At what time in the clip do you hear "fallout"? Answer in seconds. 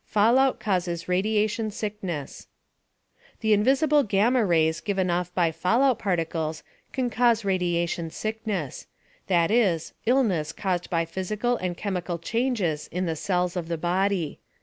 0.03-0.59, 5.51-5.99